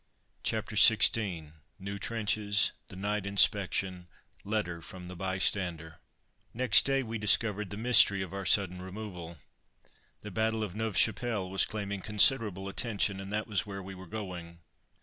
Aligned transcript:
CHAPTER 0.41 0.75
XVI 0.75 1.51
NEW 1.77 1.99
TRENCHES 1.99 2.71
THE 2.87 2.95
NIGHT 2.95 3.27
INSPECTION 3.27 4.07
LETTER 4.43 4.81
FROM 4.81 5.07
THE 5.09 5.15
"BYSTANDER" 5.15 5.99
Next 6.55 6.85
day 6.85 7.03
we 7.03 7.19
discovered 7.19 7.69
the 7.69 7.77
mystery 7.77 8.23
of 8.23 8.33
our 8.33 8.43
sudden 8.47 8.81
removal. 8.81 9.37
The 10.21 10.31
battle 10.31 10.63
of 10.63 10.73
Neuve 10.75 10.97
Chapelle 10.97 11.51
was 11.51 11.67
claiming 11.67 12.01
considerable 12.01 12.67
attention, 12.67 13.19
and 13.19 13.31
that 13.31 13.45
was 13.45 13.67
where 13.67 13.83
we 13.83 13.93
were 13.93 14.07
going. 14.07 14.61